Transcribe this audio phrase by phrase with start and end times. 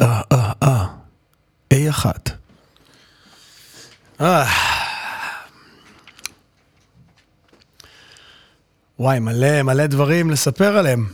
[0.00, 0.86] אה, אה, אה.
[1.74, 2.30] A1.
[4.20, 4.44] אה.
[8.98, 11.06] וואי, מלא, מלא דברים לספר עליהם.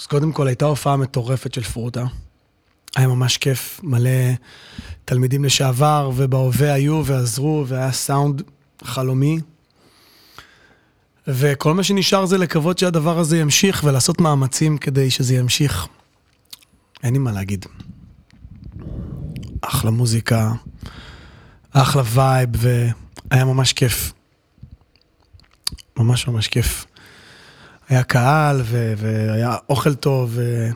[0.00, 2.04] אז קודם כל, הייתה הופעה מטורפת של פרוטה.
[2.96, 4.10] היה ממש כיף, מלא
[5.04, 8.42] תלמידים לשעבר ובהווה היו ועזרו, והיה סאונד
[8.84, 9.38] חלומי.
[11.26, 15.86] וכל מה שנשאר זה לקוות שהדבר הזה ימשיך ולעשות מאמצים כדי שזה ימשיך.
[17.02, 17.66] אין לי מה להגיד.
[19.68, 20.52] אחלה מוזיקה,
[21.70, 24.12] אחלה וייב, והיה ממש כיף.
[25.96, 26.86] ממש ממש כיף.
[27.88, 30.68] היה קהל, ו- והיה אוכל טוב, ו...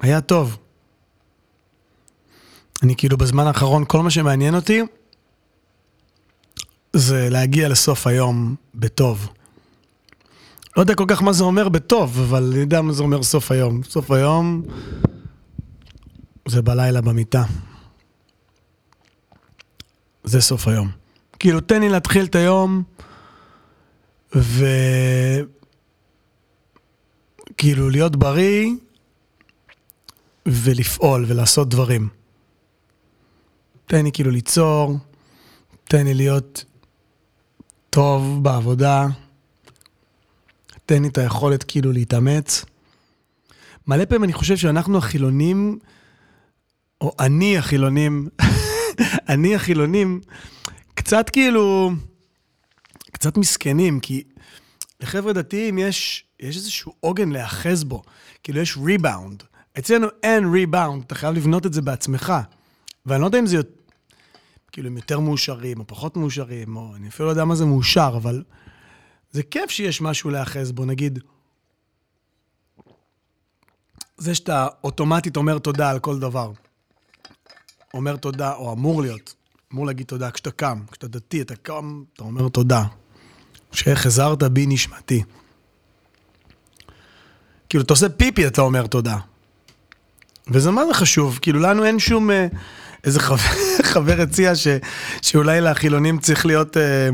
[0.00, 0.58] היה טוב.
[2.82, 4.82] אני כאילו בזמן האחרון, כל מה שמעניין אותי
[6.92, 9.28] זה להגיע לסוף היום בטוב.
[10.76, 13.52] לא יודע כל כך מה זה אומר בטוב, אבל אני יודע מה זה אומר סוף
[13.52, 13.82] היום.
[13.82, 14.62] סוף היום
[16.48, 17.44] זה בלילה במיטה.
[20.24, 20.90] זה סוף היום.
[21.38, 22.82] כאילו, תן לי להתחיל את היום,
[24.34, 24.64] ו...
[27.56, 28.70] כאילו, להיות בריא
[30.46, 32.08] ולפעול ולעשות דברים.
[33.86, 34.98] תן לי כאילו ליצור,
[35.84, 36.64] תן לי להיות
[37.90, 39.06] טוב בעבודה,
[40.86, 42.64] תן לי את היכולת כאילו להתאמץ.
[43.86, 45.78] מלא פעמים אני חושב שאנחנו החילונים,
[47.00, 48.28] או אני החילונים,
[49.32, 50.20] אני החילונים,
[50.94, 51.90] קצת כאילו,
[53.12, 54.24] קצת מסכנים, כי
[55.00, 58.02] לחבר'ה דתיים יש, יש איזשהו עוגן להאחז בו,
[58.42, 59.42] כאילו יש ריבאונד.
[59.78, 62.32] אצלנו אין ריבאונד, אתה חייב לבנות את זה בעצמך.
[63.06, 63.56] ואני לא יודע אם זה
[64.72, 68.14] כאילו הם יותר מאושרים או פחות מאושרים, או אני אפילו לא יודע מה זה מאושר,
[68.16, 68.42] אבל
[69.30, 71.18] זה כיף שיש משהו להאחז בו, נגיד,
[74.16, 76.52] זה שאתה אוטומטית אומר תודה על כל דבר.
[77.94, 79.34] אומר תודה, או אמור להיות,
[79.72, 82.84] אמור להגיד תודה כשאתה קם, כשאתה דתי, אתה קם, אתה אומר תודה.
[83.72, 85.22] שחזרת בי נשמתי.
[87.68, 89.16] כאילו, אתה עושה פיפי, אתה אומר תודה.
[90.48, 92.30] וזה מה זה חשוב, כאילו, לנו אין שום...
[92.30, 92.46] אה,
[93.04, 93.38] איזה חבר,
[93.92, 94.68] חבר הציע ש,
[95.22, 97.08] שאולי לחילונים צריך להיות אה,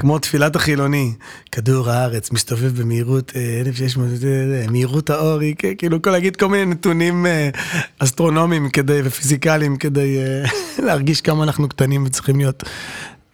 [0.00, 1.14] כמו תפילת החילוני,
[1.52, 5.40] כדור הארץ מסתובב במהירות אה, 1600, אה, מהירות האור,
[5.78, 7.50] כאילו כל להגיד כל מיני נתונים אה,
[7.98, 10.44] אסטרונומיים כדי, ופיזיקליים כדי אה,
[10.86, 12.64] להרגיש כמה אנחנו קטנים וצריכים להיות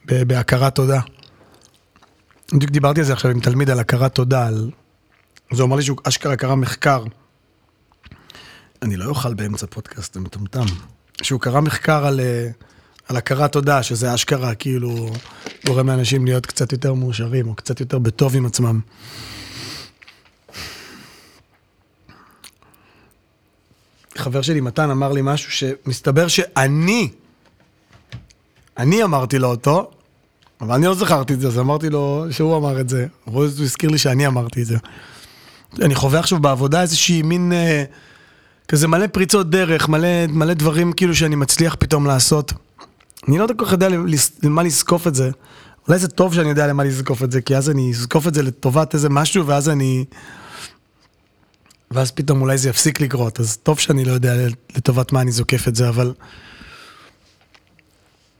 [0.04, 1.00] בהכרת תודה.
[2.54, 4.70] בדיוק דיברתי על זה עכשיו עם תלמיד על הכרת תודה, על...
[5.52, 7.04] אז הוא אמר לי שהוא אשכרה קרא מחקר.
[8.82, 10.64] אני לא אוכל באמצע פודקאסט, זה מטומטם.
[11.22, 12.48] שהוא קרא מחקר על, אה,
[13.08, 15.10] על הכרת תודה, שזה אשכרה כאילו
[15.66, 18.80] גורם לאנשים להיות קצת יותר מאושרים, או קצת יותר בטוב עם עצמם.
[24.16, 27.08] חבר שלי, מתן, אמר לי משהו שמסתבר שאני,
[28.78, 29.90] אני אמרתי לו אותו,
[30.60, 33.06] אבל אני לא זכרתי את זה, אז אמרתי לו שהוא אמר את זה.
[33.24, 34.76] הוא הזכיר לי שאני אמרתי את זה.
[35.82, 37.52] אני חווה עכשיו בעבודה איזושהי מין...
[37.52, 37.84] אה,
[38.68, 42.52] כזה מלא פריצות דרך, מלא, מלא דברים כאילו שאני מצליח פתאום לעשות.
[43.28, 43.88] אני לא כל כך יודע
[44.42, 45.30] למה לזקוף את זה.
[45.88, 48.42] אולי זה טוב שאני יודע למה לזקוף את זה, כי אז אני אזקוף את זה
[48.42, 50.04] לטובת איזה משהו, ואז אני...
[51.90, 54.34] ואז פתאום אולי זה יפסיק לקרות, אז טוב שאני לא יודע
[54.76, 56.12] לטובת מה אני זוקף את זה, אבל...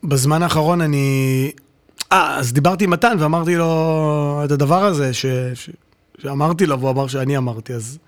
[0.04, 1.50] בזמן האחרון אני...
[2.12, 5.26] אה, אז דיברתי עם מתן ואמרתי לו את הדבר הזה, ש...
[5.54, 5.70] ש...
[6.18, 7.98] שאמרתי לו, והוא אמר שאני אמרתי, אז...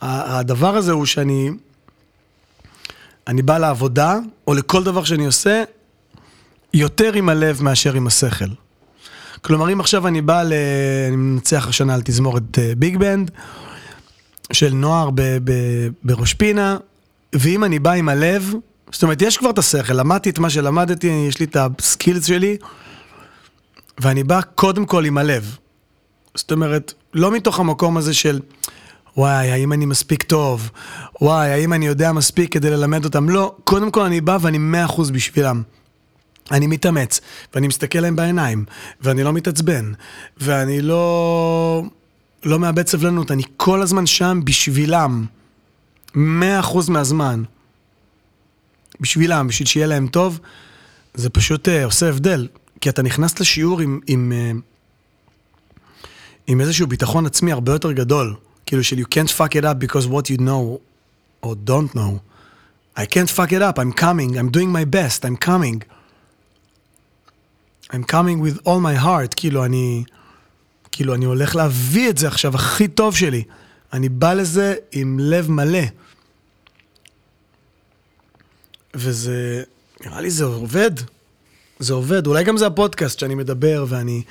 [0.00, 1.50] הדבר הזה הוא שאני...
[3.28, 5.64] אני בא לעבודה, או לכל דבר שאני עושה,
[6.74, 8.50] יותר עם הלב מאשר עם השכל.
[9.42, 10.52] כלומר, אם עכשיו אני בא ל...
[11.08, 13.30] אני מנצח השנה על תזמורת אה, ביג בנד,
[14.52, 15.20] של נוער ב...
[15.44, 15.52] ב...
[16.04, 16.76] בראש פינה,
[17.32, 18.54] ואם אני בא עם הלב,
[18.92, 22.56] זאת אומרת, יש כבר את השכל, למדתי את מה שלמדתי, יש לי את הסקילס שלי,
[24.00, 25.56] ואני בא קודם כל עם הלב.
[26.34, 28.40] זאת אומרת, לא מתוך המקום הזה של...
[29.16, 30.70] וואי, האם אני מספיק טוב?
[31.20, 33.28] וואי, האם אני יודע מספיק כדי ללמד אותם?
[33.28, 35.62] לא, קודם כל אני בא ואני מאה אחוז בשבילם.
[36.50, 37.20] אני מתאמץ,
[37.54, 38.64] ואני מסתכל להם בעיניים,
[39.00, 39.92] ואני לא מתעצבן,
[40.36, 41.84] ואני לא...
[42.44, 45.26] לא מאבד סבלנות, אני כל הזמן שם בשבילם.
[46.14, 47.42] מאה אחוז מהזמן.
[49.00, 50.40] בשבילם, בשביל שיהיה להם טוב,
[51.14, 52.48] זה פשוט uh, עושה הבדל.
[52.80, 56.06] כי אתה נכנס לשיעור עם, עם, uh,
[56.46, 58.36] עם איזשהו ביטחון עצמי הרבה יותר גדול.
[58.66, 60.78] כאילו של you can't fuck it up because what you know
[61.46, 62.20] or don't know.
[62.96, 65.78] I can't fuck it up, I'm coming, I'm doing my best, I'm coming.
[67.92, 70.04] I'm coming with all my heart, כאילו אני,
[70.92, 73.42] כאילו אני הולך להביא את זה עכשיו הכי טוב שלי.
[73.92, 75.82] אני בא לזה עם לב מלא.
[78.94, 79.62] וזה,
[80.06, 80.90] נראה לי זה עובד.
[81.78, 82.26] זה עובד.
[82.26, 84.22] אולי גם זה הפודקאסט שאני מדבר ואני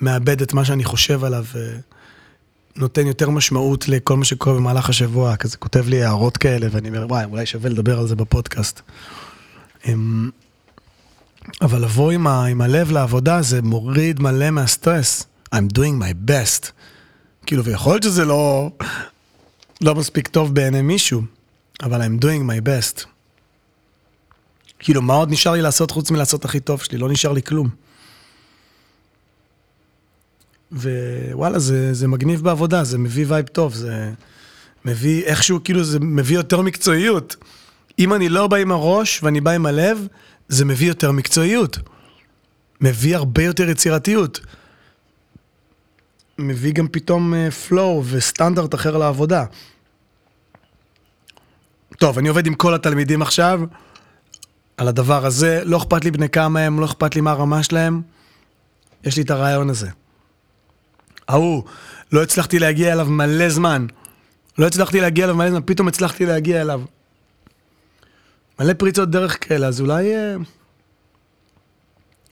[0.00, 1.44] מאבד את מה שאני חושב עליו.
[2.76, 7.06] ונותן יותר משמעות לכל מה שקורה במהלך השבוע, כזה כותב לי הערות כאלה, ואני אומר,
[7.08, 8.80] וואי, אולי שווה לדבר על זה בפודקאסט.
[11.60, 15.26] אבל לבוא עם, ה, עם הלב לעבודה זה מוריד מלא מהסטרס.
[15.54, 16.70] I'm doing my best.
[17.46, 18.70] כאילו, ויכול להיות שזה לא,
[19.80, 21.22] לא מספיק טוב בעיני מישהו,
[21.82, 23.06] אבל I'm doing my best.
[24.78, 26.98] כאילו, מה עוד נשאר לי לעשות חוץ מלעשות הכי טוב שלי?
[26.98, 27.68] לא נשאר לי כלום.
[30.72, 34.12] ווואלה, זה, זה מגניב בעבודה, זה מביא vibe טוב, זה
[34.84, 37.36] מביא איכשהו, כאילו, זה מביא יותר מקצועיות.
[37.98, 40.06] אם אני לא בא עם הראש ואני בא עם הלב,
[40.48, 41.78] זה מביא יותר מקצועיות.
[42.80, 44.40] מביא הרבה יותר יצירתיות.
[46.38, 49.44] מביא גם פתאום פלואו uh, וסטנדרט אחר לעבודה.
[51.98, 53.60] טוב, אני עובד עם כל התלמידים עכשיו
[54.76, 58.02] על הדבר הזה, לא אכפת לי בני כמה הם, לא אכפת לי מה הרמה שלהם,
[59.04, 59.88] יש לי את הרעיון הזה.
[61.28, 61.64] ההוא,
[62.12, 63.86] לא הצלחתי להגיע אליו מלא זמן.
[64.58, 66.82] לא הצלחתי להגיע אליו מלא זמן, פתאום הצלחתי להגיע אליו.
[68.60, 70.14] מלא פריצות דרך כאלה, אז אולי...
[70.14, 70.36] אה,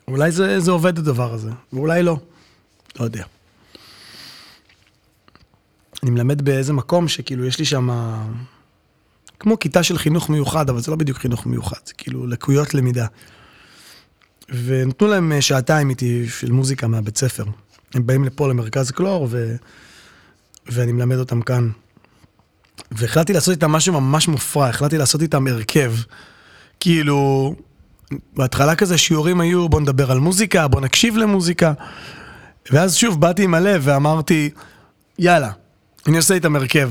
[0.08, 2.18] אולי זה, זה עובד הדבר הזה, ואולי לא.
[3.00, 3.24] לא יודע.
[6.02, 7.90] אני מלמד באיזה מקום שכאילו יש לי שם...
[9.40, 13.06] כמו כיתה של חינוך מיוחד, אבל זה לא בדיוק חינוך מיוחד, זה כאילו לקויות למידה.
[14.48, 17.44] ונתנו להם אה, שעתיים איתי של מוזיקה מהבית ספר.
[17.94, 19.56] הם באים לפה למרכז קלור, ו...
[20.66, 21.70] ואני מלמד אותם כאן.
[22.90, 25.92] והחלטתי לעשות איתם משהו ממש מופרע, החלטתי לעשות איתם הרכב.
[26.80, 27.54] כאילו,
[28.36, 31.72] בהתחלה כזה שיעורים היו, בוא נדבר על מוזיקה, בוא נקשיב למוזיקה.
[32.70, 34.50] ואז שוב באתי עם הלב ואמרתי,
[35.18, 35.50] יאללה,
[36.06, 36.90] אני עושה איתם הרכב.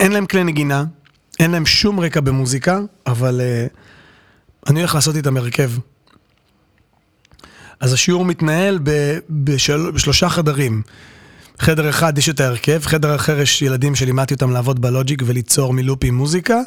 [0.00, 0.84] אין להם כלי נגינה,
[1.40, 3.76] אין להם שום רקע במוזיקה, אבל uh,
[4.70, 5.70] אני הולך לעשות איתם הרכב.
[7.80, 10.82] אז השיעור מתנהל ב- בשל- בשלושה חדרים.
[11.60, 16.14] חדר אחד יש את ההרכב, חדר אחר יש ילדים שלימדתי אותם לעבוד בלוג'יק וליצור מלופים
[16.14, 16.60] מוזיקה,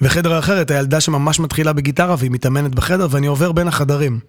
[0.00, 4.20] וחדר אחר את הילדה שממש מתחילה בגיטרה והיא מתאמנת בחדר ואני עובר בין החדרים.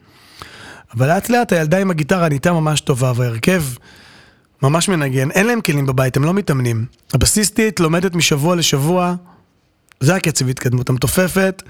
[0.95, 3.63] אבל לאט לאט הילדה עם הגיטרה נהייתה ממש טובה וההרכב
[4.63, 6.85] ממש מנגן, אין להם כלים בבית, הם לא מתאמנים.
[7.13, 9.15] הבסיסטית לומדת משבוע לשבוע,
[9.99, 11.63] זה הקצב התקדמות המתופפת,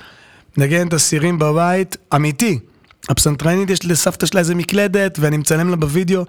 [0.57, 2.59] נגן את הסירים בבית, אמיתי.
[3.09, 6.25] הפסנתרנית יש לסבתא שלה איזה מקלדת ואני מצלם לה בווידאו,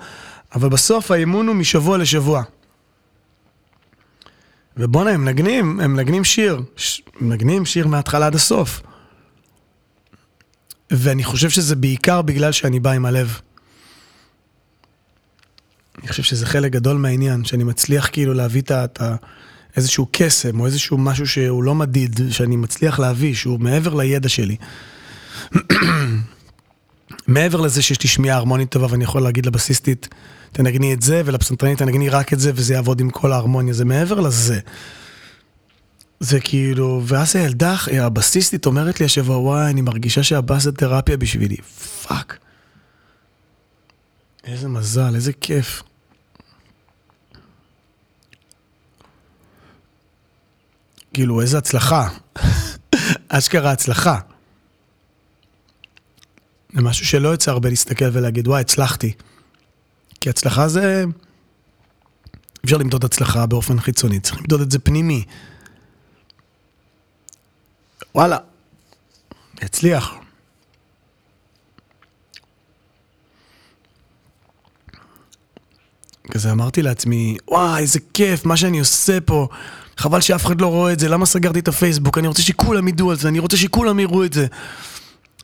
[0.55, 2.43] אבל בסוף האימון הוא משבוע לשבוע.
[4.77, 7.03] ובואנה, הם מנגנים, הם מנגנים שיר, ש...
[7.21, 8.81] מנגנים שיר מההתחלה עד הסוף.
[10.91, 13.41] ואני חושב שזה בעיקר בגלל שאני בא עם הלב.
[15.99, 19.17] אני חושב שזה חלק גדול מהעניין, שאני מצליח כאילו להביא את ה...
[19.77, 24.57] איזשהו קסם, או איזשהו משהו שהוא לא מדיד, שאני מצליח להביא, שהוא מעבר לידע שלי.
[27.39, 30.09] מעבר לזה שיש לי שמיעה הרמונית טובה ואני יכול להגיד לבסיסטית,
[30.53, 34.21] תנגני את זה, ולפסנתרנית תנגני רק את זה, וזה יעבוד עם כל ההרמוניה, זה מעבר
[34.21, 34.61] לזה.
[36.21, 41.57] זה כאילו, ואז הילדה, הבסיסטית אומרת לי השבוע, וואי, אני מרגישה שהבאס זה תרפיה בשבילי.
[42.03, 42.39] fuck.
[44.45, 45.83] איזה מזל, איזה כיף.
[51.13, 52.09] כאילו, איזה הצלחה.
[53.29, 54.19] אשכרה הצלחה.
[56.73, 59.13] זה משהו שלא יוצא הרבה להסתכל ולהגיד, וואי, הצלחתי.
[60.21, 61.05] כי הצלחה זה...
[62.65, 65.25] אפשר למדוד הצלחה באופן חיצוני, צריך למדוד את זה פנימי.
[68.15, 68.37] וואלה,
[69.63, 70.15] הצליח.
[76.31, 79.49] כזה אמרתי לעצמי, וואי, איזה כיף, מה שאני עושה פה.
[79.97, 82.19] חבל שאף אחד לא רואה את זה, למה סגרתי את הפייסבוק?
[82.19, 84.47] אני רוצה שכולם ידעו על זה, אני רוצה שכולם יראו את זה.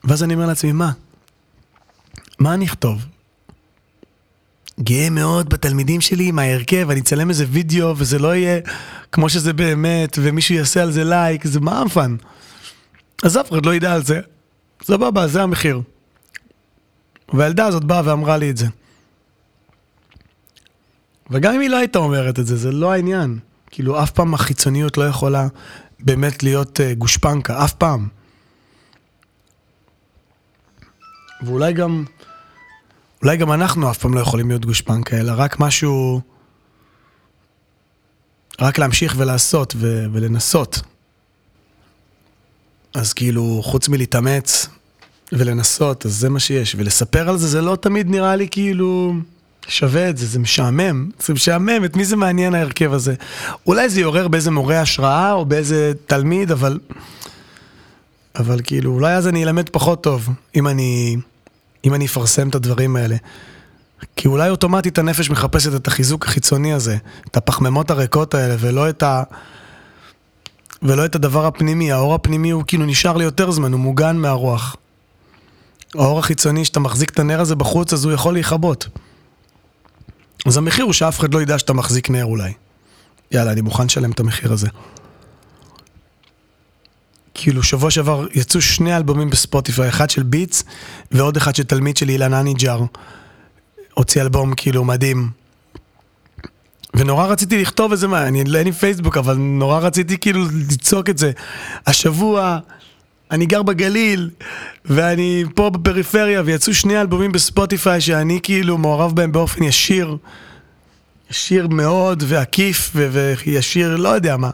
[0.03, 0.91] ואז אני אומר לעצמי, מה?
[2.39, 3.05] מה אני אכתוב?
[4.79, 8.59] גאה מאוד בתלמידים שלי עם ההרכב, אני אצלם איזה וידאו וזה לא יהיה
[9.11, 12.15] כמו שזה באמת, ומישהו יעשה על זה לייק, זה מה fun.
[13.23, 14.19] אז אף אחד לא ידע על זה.
[14.83, 15.81] סבבה, זה המחיר.
[17.33, 18.67] והילדה הזאת באה ואמרה לי את זה.
[21.29, 23.39] וגם אם היא לא הייתה אומרת את זה, זה לא העניין.
[23.71, 25.47] כאילו, אף פעם החיצוניות לא יכולה
[25.99, 28.07] באמת להיות uh, גושפנקה, אף פעם.
[31.41, 32.05] ואולי גם,
[33.25, 36.21] אולי גם אנחנו אף פעם לא יכולים להיות גושפנקה, אלא רק משהו,
[38.61, 40.81] רק להמשיך ולעשות ו- ולנסות.
[42.93, 44.67] אז כאילו, חוץ מלהתאמץ
[45.31, 46.75] ולנסות, אז זה מה שיש.
[46.75, 49.13] ולספר על זה, זה לא תמיד נראה לי כאילו...
[49.67, 53.13] שווה את זה, זה משעמם, זה משעמם, את מי זה מעניין ההרכב הזה?
[53.67, 56.79] אולי זה יעורר באיזה מורה השראה או באיזה תלמיד, אבל...
[58.35, 61.17] אבל כאילו, אולי אז אני אלמד פחות טוב, אם אני,
[61.85, 63.15] אם אני אפרסם את הדברים האלה.
[64.15, 69.03] כי אולי אוטומטית הנפש מחפשת את החיזוק החיצוני הזה, את הפחמימות הריקות האלה, ולא את
[69.03, 69.23] ה...
[70.83, 71.91] ולא את הדבר הפנימי.
[71.91, 74.75] האור הפנימי הוא כאילו נשאר לי יותר זמן, הוא מוגן מהרוח.
[75.95, 78.87] האור החיצוני, שאתה מחזיק את הנר הזה בחוץ, אז הוא יכול להיכבות.
[80.45, 82.53] אז המחיר הוא שאף אחד לא ידע שאתה מחזיק נר אולי.
[83.31, 84.67] יאללה, אני מוכן לשלם את המחיר הזה.
[87.35, 90.63] כאילו, שבוע שעבר יצאו שני אלבומים בספוטיפיי, אחד של ביטס
[91.11, 92.79] ועוד אחד של תלמיד שלי, אילן אניג'ר.
[93.93, 95.29] הוציא אלבום כאילו מדהים.
[96.93, 101.17] ונורא רציתי לכתוב איזה מה, אני אין לי פייסבוק, אבל נורא רציתי כאילו לצעוק את
[101.17, 101.31] זה.
[101.87, 102.59] השבוע
[103.31, 104.29] אני גר בגליל,
[104.85, 110.17] ואני פה בפריפריה, ויצאו שני אלבומים בספוטיפיי שאני כאילו מעורב בהם באופן ישיר.
[111.31, 114.49] ישיר מאוד ועקיף וישיר לא יודע מה.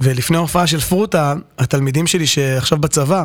[0.00, 3.24] ולפני ההופעה של פרוטה, התלמידים שלי שעכשיו בצבא,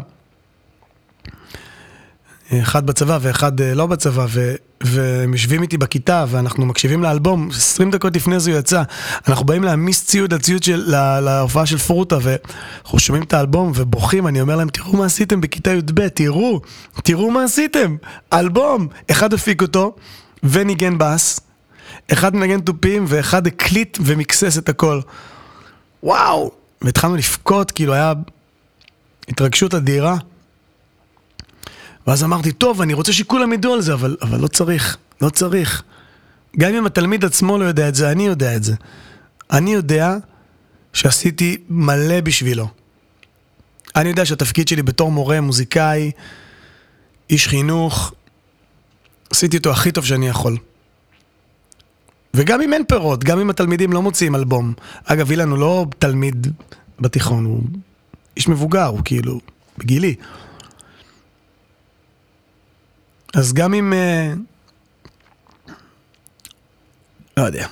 [2.53, 7.91] אחד בצבא ואחד אה, לא בצבא, ו, והם יושבים איתי בכיתה ואנחנו מקשיבים לאלבום, 20
[7.91, 8.84] דקות לפני זה הוא יצא,
[9.27, 14.27] אנחנו באים להעמיס ציוד, הציוד של, לה, להופעה של פרוטה, ואנחנו שומעים את האלבום ובוכים,
[14.27, 16.62] אני אומר להם, תראו מה עשיתם בכיתה י"ב, תראו,
[17.03, 17.96] תראו מה עשיתם,
[18.34, 19.96] אלבום, אחד הפיק אותו
[20.44, 21.39] וניגן בס,
[22.12, 25.00] אחד מנגן תופים ואחד הקליט ומקסס את הכל.
[26.03, 26.51] וואו,
[26.86, 28.13] והתחלנו לבכות, כאילו היה
[29.27, 30.18] התרגשות אדירה.
[32.08, 35.84] ואז אמרתי, טוב, אני רוצה שכולם ידעו על זה, אבל, אבל לא צריך, לא צריך.
[36.58, 38.74] גם אם התלמיד עצמו לא יודע את זה, אני יודע את זה.
[39.51, 40.18] אני יודע
[40.94, 42.68] שעשיתי מלא בשבילו.
[43.96, 46.12] אני יודע שהתפקיד שלי בתור מורה, מוזיקאי,
[47.30, 48.13] איש חינוך,
[49.30, 50.58] עשיתי אותו הכי טוב שאני יכול.
[52.36, 54.74] וגם אם אין פירות, גם אם התלמידים לא מוציאים אלבום.
[55.06, 56.48] אגב, אילן הוא לא תלמיד
[57.00, 57.62] בתיכון, הוא
[58.38, 59.39] איש מבוגר, הוא כאילו
[59.77, 60.15] בגילי.
[63.34, 63.94] אז גם אם...
[63.94, 64.34] אה,
[67.38, 67.68] לא יודע.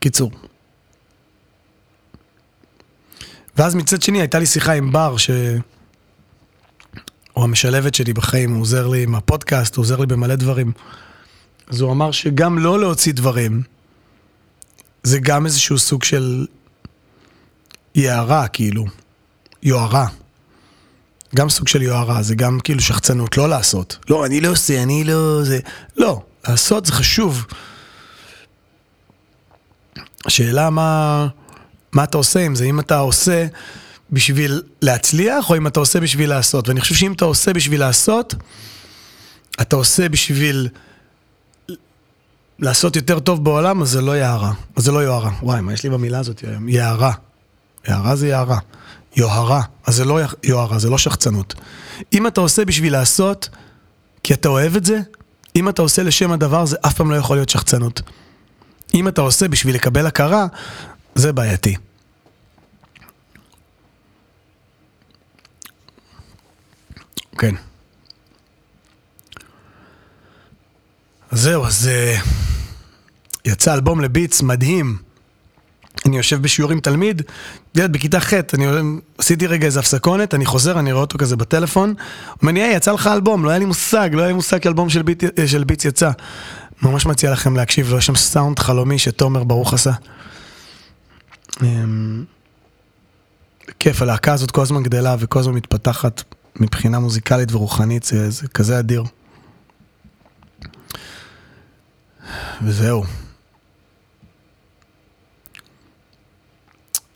[0.00, 0.30] קיצור.
[3.56, 5.30] ואז מצד שני הייתה לי שיחה עם בר, ש...
[7.32, 10.72] הוא המשלבת שלי בחיים, הוא עוזר לי עם הפודקאסט, הוא עוזר לי במלא דברים.
[11.70, 13.62] אז הוא אמר שגם לא להוציא דברים,
[15.02, 16.46] זה גם איזשהו סוג של
[17.94, 18.84] יערה, כאילו.
[19.62, 20.06] יוהרה.
[21.34, 23.98] גם סוג של יוהרה, זה גם כאילו שחצנות, לא לעשות.
[24.10, 25.44] לא, אני לא עושה, אני לא...
[25.44, 25.58] זה...
[25.96, 27.46] לא, לעשות זה חשוב.
[30.24, 31.26] השאלה מה,
[31.92, 33.46] מה אתה עושה עם זה, אם אתה עושה
[34.10, 36.68] בשביל להצליח, או אם אתה עושה בשביל לעשות.
[36.68, 38.34] ואני חושב שאם אתה עושה בשביל לעשות,
[39.60, 40.68] אתה עושה בשביל
[42.58, 44.52] לעשות יותר טוב בעולם, אז זה לא יערה.
[44.76, 45.30] אז זה לא יוהרה.
[45.42, 46.68] וואי, מה יש לי במילה הזאת היום?
[46.68, 47.12] יערה.
[47.88, 48.58] יערה זה יערה.
[49.16, 49.62] יוהרה.
[49.86, 51.54] אז זה לא יוהרה, זה לא שחצנות.
[52.12, 53.48] אם אתה עושה בשביל לעשות,
[54.22, 55.00] כי אתה אוהב את זה,
[55.56, 58.02] אם אתה עושה לשם הדבר, זה אף פעם לא יכול להיות שחצנות.
[58.94, 60.46] אם אתה עושה בשביל לקבל הכרה,
[61.14, 61.76] זה בעייתי.
[67.38, 67.54] כן.
[71.30, 72.47] זהו, אז uh,
[73.44, 74.98] יצא אלבום לביטס מדהים.
[76.06, 77.22] אני יושב בשיעור עם תלמיד,
[77.76, 78.66] ילד בכיתה ח', אני
[79.18, 82.76] עשיתי רגע איזה הפסקונת, אני חוזר, אני רואה אותו כזה בטלפון, הוא אומר לי, היי,
[82.76, 85.64] יצא לך אלבום, לא היה לי מושג, לא היה לי מושג שאלבום של, ביט, של
[85.64, 86.10] ביטס יצא.
[86.82, 89.92] ממש מציע לכם להקשיב לו, יש שם סאונד חלומי שתומר ברוך עשה.
[91.62, 92.24] אמ,
[93.78, 96.22] כיף, הלהקה הזאת כל הזמן גדלה וכל הזמן מתפתחת
[96.56, 99.04] מבחינה מוזיקלית ורוחנית, זה, זה כזה אדיר.
[102.62, 103.04] וזהו.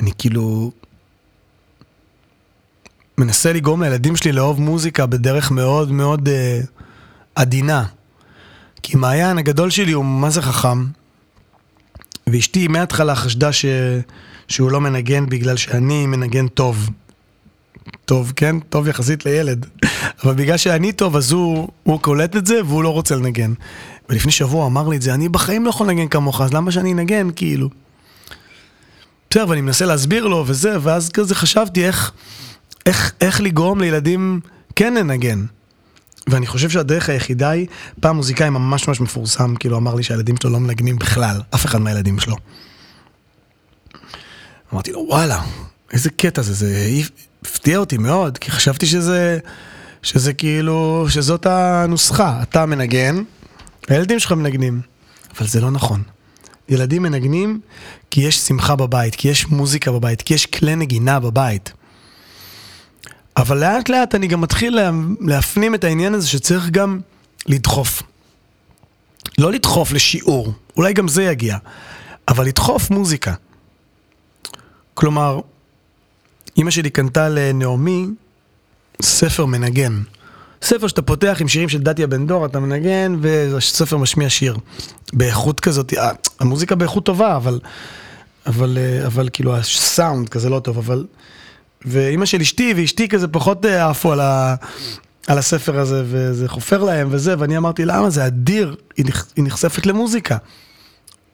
[0.01, 0.71] אני כאילו
[3.19, 6.61] מנסה לגרום לילדים שלי לאהוב מוזיקה בדרך מאוד מאוד אה,
[7.35, 7.85] עדינה.
[8.83, 10.85] כי מעיין הגדול שלי הוא מה זה חכם,
[12.27, 13.65] ואשתי מההתחלה חשדה ש...
[14.49, 16.91] שהוא לא מנגן בגלל שאני מנגן טוב.
[18.05, 18.61] טוב, כן?
[18.61, 19.67] טוב יחסית לילד.
[20.25, 23.53] אבל בגלל שאני טוב, אז הוא, הוא קולט את זה והוא לא רוצה לנגן.
[24.09, 26.93] ולפני שבוע אמר לי את זה, אני בחיים לא יכול לנגן כמוך, אז למה שאני
[26.93, 27.69] אנגן, כאילו?
[29.33, 32.13] בסדר, ואני מנסה להסביר לו וזה, ואז כזה חשבתי איך,
[32.87, 34.41] איך, איך לגרום לילדים
[34.77, 35.45] כן לנגן.
[36.27, 37.67] ואני חושב שהדרך היחידה היא,
[38.01, 41.79] פעם מוזיקאי ממש ממש מפורסם, כאילו אמר לי שהילדים שלו לא מנגנים בכלל, אף אחד
[41.79, 42.37] מהילדים שלו.
[44.73, 45.43] אמרתי לו, וואלה,
[45.93, 46.89] איזה קטע זה, זה
[47.43, 49.39] הפתיע אותי מאוד, כי חשבתי שזה,
[50.03, 53.23] שזה כאילו, שזאת הנוסחה, אתה מנגן,
[53.89, 54.81] הילדים שלך מנגנים,
[55.39, 56.03] אבל זה לא נכון.
[56.69, 57.61] ילדים מנגנים
[58.11, 61.73] כי יש שמחה בבית, כי יש מוזיקה בבית, כי יש כלי נגינה בבית.
[63.37, 64.79] אבל לאט לאט אני גם מתחיל
[65.21, 67.01] להפנים את העניין הזה שצריך גם
[67.47, 68.03] לדחוף.
[69.39, 71.57] לא לדחוף לשיעור, אולי גם זה יגיע,
[72.29, 73.35] אבל לדחוף מוזיקה.
[74.95, 75.41] כלומר,
[76.57, 78.07] אימא שלי קנתה לנעמי
[79.03, 80.03] ספר מנגן.
[80.63, 84.57] ספר שאתה פותח עם שירים של דתיה בן דור, אתה מנגן, וספר משמיע שיר.
[85.13, 85.95] באיכות כזאת,
[86.41, 87.61] המוזיקה באיכות טובה, אבל,
[88.47, 91.07] אבל, אה, אבל כאילו הסאונד כזה לא טוב, אבל...
[91.85, 94.21] ואימא של אשתי ואשתי כזה פחות אה, עפו על,
[95.27, 98.11] על הספר הזה, וזה חופר להם וזה, ואני אמרתי, למה?
[98.11, 99.05] זה אדיר, היא,
[99.37, 100.37] היא נחשפת למוזיקה.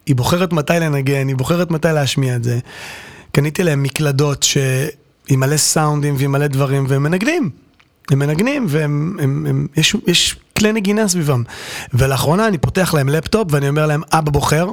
[0.07, 2.59] היא בוחרת מתי לנגן, היא בוחרת מתי להשמיע את זה.
[3.33, 4.47] קניתי להם מקלדות
[5.29, 7.51] עם מלא סאונדים ועם מלא דברים, והם מנגנים.
[8.11, 11.43] הם מנגנים, ויש כלי נגינה סביבם.
[11.95, 14.67] ולאחרונה אני פותח להם לפטופ ואני אומר להם, אבא בוחר,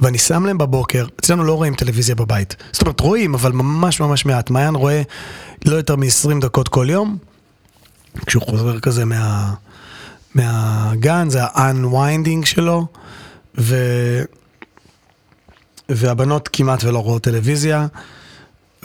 [0.00, 2.56] ואני שם להם בבוקר, אצלנו לא רואים טלוויזיה בבית.
[2.72, 4.50] זאת אומרת, רואים, אבל ממש ממש מעט.
[4.50, 5.02] מעיין רואה
[5.64, 7.18] לא יותר מ-20 דקות כל יום,
[8.26, 9.54] כשהוא חוזר כזה מה,
[10.34, 12.86] מהגן, זה ה-unwinding שלו,
[13.58, 13.76] ו...
[15.88, 17.86] והבנות כמעט ולא רואות טלוויזיה,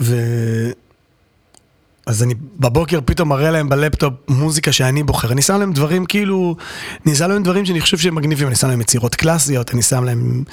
[0.00, 0.16] ו...
[2.08, 5.32] אז אני בבוקר פתאום מראה להם בלפטופ מוזיקה שאני בוחר.
[5.32, 6.56] אני שם להם דברים כאילו,
[7.06, 8.48] אני שם להם דברים שאני חושב שהם מגניבים.
[8.48, 10.44] אני שם להם יצירות קלאסיות, אני שם להם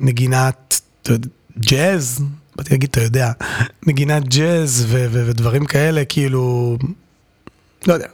[0.00, 0.80] נגינת
[1.58, 2.24] ג'אז,
[2.56, 3.32] באתי להגיד, אתה יודע,
[3.86, 6.76] נגינת ג'אז ו- ו- ודברים כאלה, כאילו,
[7.86, 8.08] לא יודע,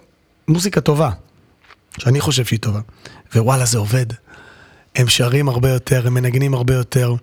[0.48, 1.10] מוזיקה טובה,
[1.98, 2.80] שאני חושב שהיא טובה.
[3.34, 4.06] ווואלה, זה עובד.
[4.96, 7.14] הם שרים הרבה יותר, הם מנגנים הרבה יותר,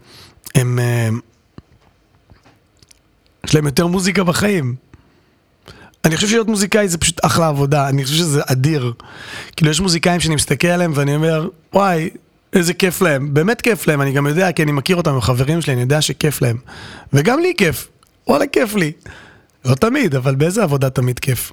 [0.55, 0.79] הם...
[0.79, 1.15] Uh,
[3.45, 4.75] יש להם יותר מוזיקה בחיים.
[6.05, 8.93] אני חושב שלהיות מוזיקאי זה פשוט אחלה עבודה, אני חושב שזה אדיר.
[9.55, 12.09] כאילו, יש מוזיקאים שאני מסתכל עליהם ואני אומר, וואי,
[12.53, 13.33] איזה כיף להם.
[13.33, 16.01] באמת כיף להם, אני גם יודע, כי אני מכיר אותם, הם חברים שלי, אני יודע
[16.01, 16.57] שכיף להם.
[17.13, 17.87] וגם לי כיף.
[18.27, 18.91] וואלה, כיף לי.
[19.65, 21.51] לא תמיד, אבל באיזה עבודה תמיד כיף.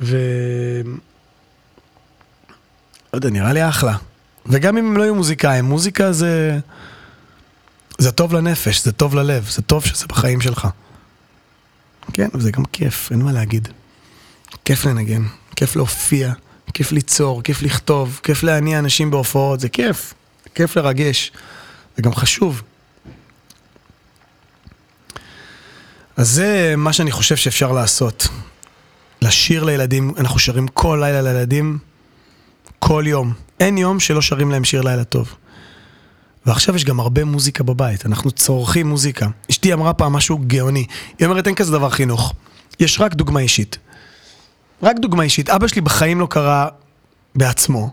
[0.00, 0.16] ו...
[3.12, 3.96] לא יודע, נראה לי אחלה.
[4.46, 6.58] וגם אם הם לא יהיו מוזיקאים, מוזיקה זה...
[7.98, 10.68] זה טוב לנפש, זה טוב ללב, זה טוב שזה בחיים שלך.
[12.12, 13.68] כן, וזה גם כיף, אין מה להגיד.
[14.64, 15.22] כיף לנגן,
[15.56, 16.32] כיף להופיע,
[16.74, 20.14] כיף ליצור, כיף לכתוב, כיף להניע אנשים בהופעות, זה כיף,
[20.54, 21.32] כיף לרגש,
[21.96, 22.62] זה גם חשוב.
[26.16, 28.28] אז זה מה שאני חושב שאפשר לעשות.
[29.22, 31.78] לשיר לילדים, אנחנו שרים כל לילה לילדים,
[32.78, 33.32] כל יום.
[33.60, 35.34] אין יום שלא שרים להם שיר לילה טוב.
[36.46, 39.28] ועכשיו יש גם הרבה מוזיקה בבית, אנחנו צורכים מוזיקה.
[39.50, 40.86] אשתי אמרה פעם משהו גאוני,
[41.18, 42.34] היא אומרת אין כזה דבר חינוך,
[42.80, 43.78] יש רק דוגמה אישית.
[44.82, 46.66] רק דוגמה אישית, אבא שלי בחיים לא קרא
[47.34, 47.90] בעצמו,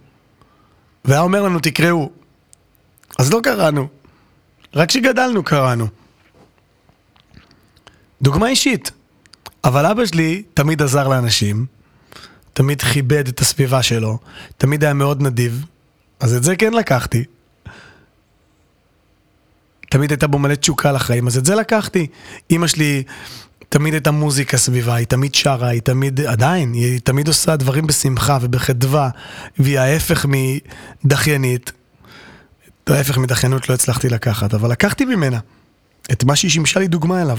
[1.05, 2.09] והיה אומר לנו תקראו.
[3.19, 3.87] אז לא קראנו,
[4.73, 5.87] רק כשגדלנו קראנו.
[8.21, 8.91] דוגמה אישית.
[9.63, 11.65] אבל אבא שלי תמיד עזר לאנשים,
[12.53, 14.17] תמיד כיבד את הסביבה שלו,
[14.57, 15.65] תמיד היה מאוד נדיב,
[16.19, 17.23] אז את זה כן לקחתי.
[19.93, 22.07] תמיד הייתה בו מלא תשוקה לחיים, אז את זה לקחתי.
[22.49, 23.03] אימא שלי
[23.69, 28.37] תמיד הייתה מוזיקה סביבה, היא תמיד שרה, היא תמיד, עדיין, היא תמיד עושה דברים בשמחה
[28.41, 29.09] ובחדווה,
[29.59, 30.25] והיא ההפך
[31.05, 31.71] מדחיינית.
[32.87, 35.39] ההפך מדחיינות לא הצלחתי לקחת, אבל לקחתי ממנה
[36.11, 37.37] את מה שהיא שימשה לי דוגמה אליו.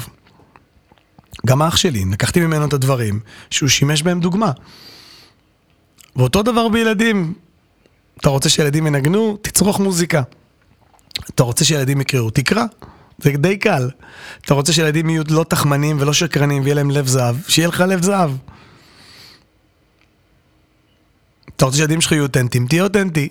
[1.47, 4.51] גם אח שלי, לקחתי ממנו את הדברים שהוא שימש בהם דוגמה.
[6.17, 7.35] ואותו דבר בילדים.
[8.21, 9.38] אתה רוצה שילדים ינגנו?
[9.43, 10.23] תצרוך מוזיקה.
[11.31, 12.31] אתה רוצה שילדים יקראו?
[12.31, 12.65] תקרא.
[13.19, 13.91] זה די קל.
[14.45, 18.03] אתה רוצה שילדים יהיו לא תחמנים ולא שקרנים ויהיה להם לב זהב, שיהיה לך לב
[18.03, 18.31] זהב.
[21.57, 22.67] אתה רוצה שילדים שלך יהיו אותנטיים?
[22.67, 23.29] תהיה אותנטי.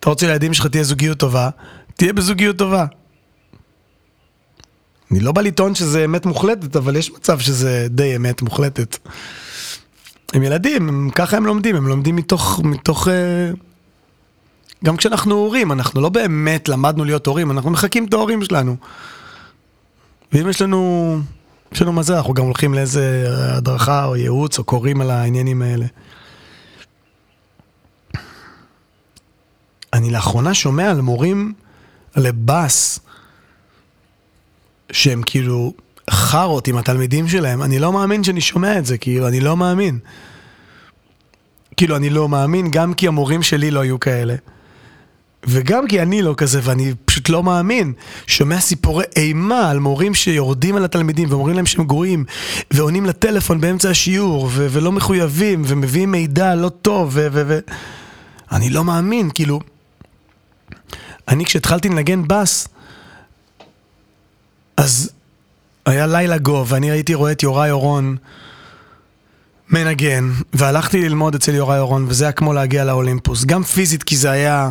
[0.00, 1.50] אתה רוצה שלילדים שלך תהיה זוגיות טובה?
[1.94, 2.86] תהיה בזוגיות טובה.
[5.10, 8.98] אני לא בא לטעון שזה אמת מוחלטת, אבל יש מצב שזה די אמת מוחלטת.
[10.32, 13.08] הם ילדים, הם, ככה הם לומדים, הם לומדים מתוך, מתוך...
[13.08, 13.50] אה,
[14.84, 18.76] גם כשאנחנו הורים, אנחנו לא באמת למדנו להיות הורים, אנחנו מחקים את ההורים שלנו.
[20.32, 21.18] ואם יש לנו,
[21.72, 25.86] יש לנו מזל, אנחנו גם הולכים לאיזה הדרכה או ייעוץ או קוראים על העניינים האלה.
[29.92, 31.52] אני לאחרונה שומע על מורים
[32.16, 32.98] לבאס,
[34.92, 35.72] שהם כאילו
[36.10, 39.98] חארות עם התלמידים שלהם, אני לא מאמין שאני שומע את זה, כאילו, אני לא מאמין.
[41.76, 44.34] כאילו, אני לא מאמין, גם כי המורים שלי לא היו כאלה.
[45.46, 47.92] וגם כי אני לא כזה, ואני פשוט לא מאמין.
[48.26, 52.24] שומע סיפורי אימה על מורים שיורדים על התלמידים ואומרים להם שהם גרועים,
[52.70, 57.26] ועונים לטלפון באמצע השיעור, ו- ולא מחויבים, ומביאים מידע לא טוב, ו...
[57.32, 57.58] ו-, ו-
[58.52, 59.60] אני לא מאמין, כאילו...
[61.28, 62.68] אני כשהתחלתי לנגן בס,
[64.76, 65.10] אז
[65.86, 68.16] היה לילה גו, ואני הייתי רואה את יוראי אורון
[69.70, 73.44] מנגן, והלכתי ללמוד אצל יוראי אורון, וזה היה כמו להגיע לאולימפוס.
[73.44, 74.70] גם פיזית, כי זה היה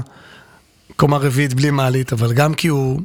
[0.97, 3.01] קומה רביעית בלי מעלית, אבל גם כי הוא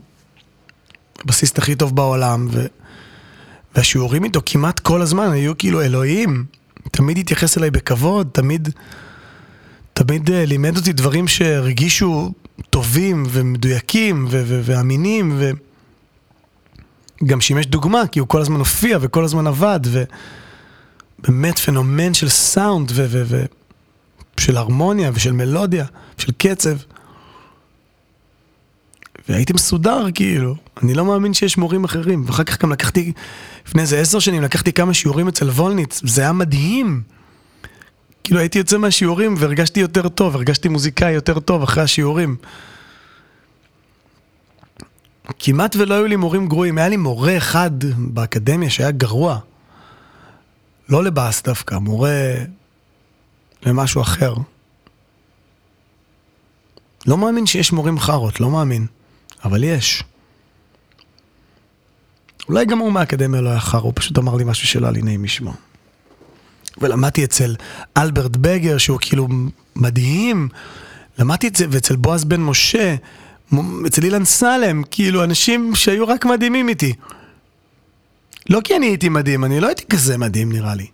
[1.25, 2.67] הבסיסט הכי טוב בעולם, ו...
[3.75, 6.45] והשיעורים איתו כמעט כל הזמן היו כאילו אלוהים.
[6.91, 8.69] תמיד התייחס אליי בכבוד, תמיד,
[9.93, 12.33] תמיד uh, לימד אותי דברים שהרגישו
[12.71, 15.41] טובים ומדויקים ו- ו- ואמינים,
[17.23, 19.81] וגם שימש דוגמה, כי הוא כל הזמן הופיע וכל הזמן עבד,
[21.21, 23.45] ובאמת פנומן של סאונד ו- ו- ו-
[24.37, 25.85] של הרמוניה ושל מלודיה,
[26.19, 26.77] של קצב.
[29.31, 30.55] והייתי מסודר, כאילו.
[30.83, 32.25] אני לא מאמין שיש מורים אחרים.
[32.27, 33.13] ואחר כך גם לקחתי,
[33.67, 37.03] לפני איזה עשר שנים, לקחתי כמה שיעורים אצל וולניץ, זה היה מדהים.
[38.25, 42.37] כאילו הייתי יוצא מהשיעורים והרגשתי יותר טוב, הרגשתי מוזיקאי יותר טוב אחרי השיעורים.
[45.39, 49.39] כמעט ולא היו לי מורים גרועים, היה לי מורה אחד באקדמיה שהיה גרוע.
[50.89, 52.35] לא לבאס דווקא, מורה
[53.67, 54.35] למשהו אחר.
[57.07, 58.87] לא מאמין שיש מורים חארות, לא מאמין.
[59.45, 60.05] אבל יש.
[62.49, 65.03] אולי גם הוא מהאקדמיה לא היה חר, הוא פשוט אמר לי משהו שלא היה לי
[65.03, 65.55] נעים לשמוע.
[66.79, 67.55] ולמדתי אצל
[67.97, 69.29] אלברט בגר, שהוא כאילו
[69.77, 70.49] מדהים.
[71.19, 72.95] למדתי את זה, ואצל בועז בן משה,
[73.87, 76.93] אצל אילן סלם, כאילו אנשים שהיו רק מדהימים איתי.
[78.49, 80.87] לא כי אני הייתי מדהים, אני לא הייתי כזה מדהים נראה לי.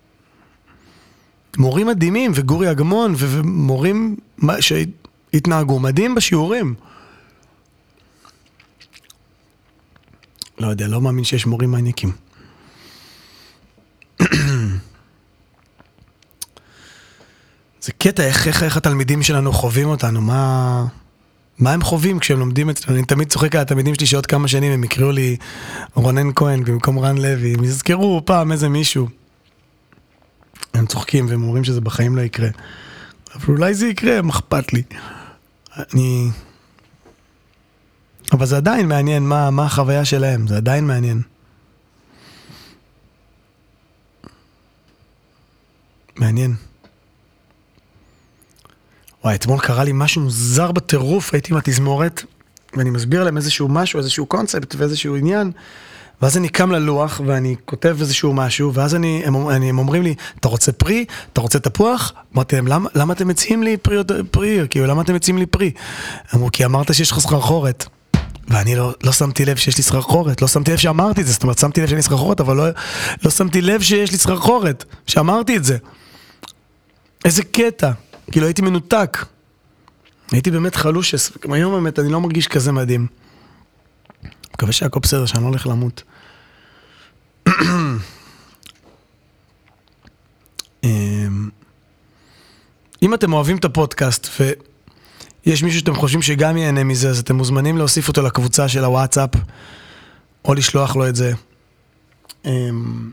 [1.58, 4.16] מורים מדהימים, וגורי אגמון, ומורים
[4.60, 6.74] שהתנהגו מדהים בשיעורים.
[10.58, 12.12] לא יודע, לא מאמין שיש מורים מניאקים.
[17.80, 20.84] זה קטע, איך, איך, איך התלמידים שלנו חווים אותנו, מה,
[21.58, 22.98] מה הם חווים כשהם לומדים אצלנו.
[22.98, 25.36] אני תמיד צוחק על התלמידים שלי שעוד כמה שנים הם יקראו לי
[25.94, 29.08] רונן כהן במקום רן לוי, הם יזכרו פעם איזה מישהו.
[30.74, 32.48] הם צוחקים והם אומרים שזה בחיים לא יקרה.
[33.34, 34.82] אבל אולי זה יקרה, מה אכפת לי?
[35.76, 36.30] אני...
[38.32, 41.22] אבל זה עדיין מעניין מה, מה החוויה שלהם, זה עדיין מעניין.
[46.16, 46.54] מעניין.
[49.24, 52.22] וואי, אתמול קרה לי משהו מוזר בטירוף, הייתי עם התזמורת,
[52.76, 55.52] ואני מסביר להם איזשהו משהו, איזשהו קונספט ואיזשהו עניין,
[56.22, 60.14] ואז אני קם ללוח ואני כותב איזשהו משהו, ואז אני, הם, אני, הם אומרים לי,
[60.40, 61.04] אתה רוצה פרי?
[61.32, 62.12] אתה רוצה תפוח?
[62.34, 63.96] אמרתי להם, למה, למה אתם מציעים לי פרי,
[64.30, 64.60] פרי?
[64.70, 65.70] כאילו, למה אתם מציעים לי פרי?
[66.34, 67.86] אמרו, כי אמרת שיש לך סחרחורת.
[68.48, 71.42] ואני לא, לא שמתי לב שיש לי סחרחורת, לא שמתי לב שאמרתי את זה, זאת
[71.42, 72.64] אומרת, שמתי לב שיש לי סחרחורת, אבל לא,
[73.24, 75.76] לא שמתי לב שיש לי סחרחורת, שאמרתי את זה.
[77.24, 77.90] איזה קטע,
[78.30, 79.26] כאילו הייתי מנותק.
[80.32, 81.14] הייתי באמת חלוש,
[81.52, 83.06] היום באמת אני לא מרגיש כזה מדהים.
[84.54, 86.02] מקווה שהכל בסדר, שאני לא הולך למות.
[90.84, 91.48] אמ,
[93.02, 94.26] אם אתם אוהבים את הפודקאסט
[95.46, 99.30] ויש מישהו שאתם חושבים שגם ייהנה מזה, אז אתם מוזמנים להוסיף אותו לקבוצה של הוואטסאפ,
[100.44, 101.32] או לשלוח לו את זה.
[102.44, 103.10] אמ,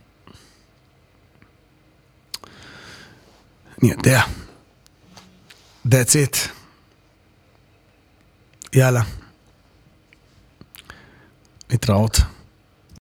[3.83, 4.21] אני יודע.
[5.87, 6.37] That's it.
[8.73, 9.01] יאללה.
[11.69, 12.17] להתראות.